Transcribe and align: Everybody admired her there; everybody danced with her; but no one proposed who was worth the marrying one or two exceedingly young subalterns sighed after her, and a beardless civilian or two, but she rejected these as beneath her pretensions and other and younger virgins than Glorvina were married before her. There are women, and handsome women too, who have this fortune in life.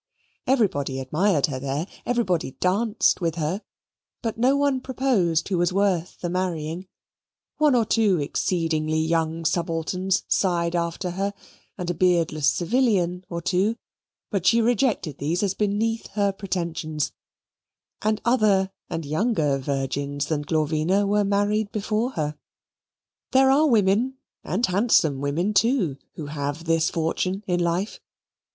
Everybody 0.47 0.99
admired 0.99 1.45
her 1.45 1.59
there; 1.59 1.85
everybody 2.07 2.53
danced 2.59 3.21
with 3.21 3.35
her; 3.35 3.61
but 4.23 4.35
no 4.35 4.55
one 4.57 4.81
proposed 4.81 5.47
who 5.47 5.59
was 5.59 5.71
worth 5.71 6.19
the 6.21 6.27
marrying 6.31 6.87
one 7.57 7.75
or 7.75 7.85
two 7.85 8.17
exceedingly 8.19 8.97
young 8.99 9.45
subalterns 9.45 10.23
sighed 10.27 10.75
after 10.75 11.11
her, 11.11 11.35
and 11.77 11.91
a 11.91 11.93
beardless 11.93 12.47
civilian 12.47 13.23
or 13.29 13.43
two, 13.43 13.75
but 14.31 14.43
she 14.47 14.59
rejected 14.59 15.19
these 15.19 15.43
as 15.43 15.53
beneath 15.53 16.07
her 16.13 16.31
pretensions 16.31 17.11
and 18.01 18.19
other 18.25 18.71
and 18.89 19.05
younger 19.05 19.59
virgins 19.59 20.25
than 20.25 20.41
Glorvina 20.43 21.05
were 21.05 21.23
married 21.23 21.71
before 21.71 22.13
her. 22.13 22.39
There 23.33 23.51
are 23.51 23.67
women, 23.67 24.17
and 24.43 24.65
handsome 24.65 25.21
women 25.21 25.53
too, 25.53 25.97
who 26.15 26.25
have 26.25 26.63
this 26.63 26.89
fortune 26.89 27.43
in 27.45 27.59
life. 27.59 27.99